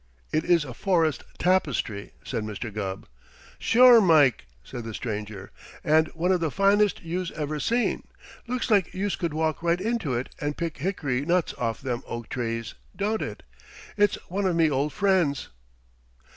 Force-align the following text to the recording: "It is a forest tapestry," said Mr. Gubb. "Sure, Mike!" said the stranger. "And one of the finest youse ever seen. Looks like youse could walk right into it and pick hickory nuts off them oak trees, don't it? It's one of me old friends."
"It 0.31 0.43
is 0.45 0.65
a 0.65 0.73
forest 0.73 1.23
tapestry," 1.37 2.13
said 2.23 2.43
Mr. 2.43 2.73
Gubb. 2.73 3.05
"Sure, 3.59 4.01
Mike!" 4.01 4.47
said 4.63 4.83
the 4.83 4.95
stranger. 4.95 5.51
"And 5.83 6.07
one 6.15 6.31
of 6.31 6.39
the 6.39 6.49
finest 6.49 7.03
youse 7.03 7.29
ever 7.35 7.59
seen. 7.59 8.07
Looks 8.47 8.71
like 8.71 8.95
youse 8.95 9.15
could 9.15 9.35
walk 9.35 9.61
right 9.61 9.79
into 9.79 10.15
it 10.15 10.29
and 10.41 10.57
pick 10.57 10.79
hickory 10.79 11.23
nuts 11.23 11.53
off 11.53 11.81
them 11.83 12.01
oak 12.07 12.29
trees, 12.29 12.73
don't 12.95 13.21
it? 13.21 13.43
It's 13.95 14.15
one 14.27 14.47
of 14.47 14.55
me 14.55 14.71
old 14.71 14.91
friends." 14.91 15.49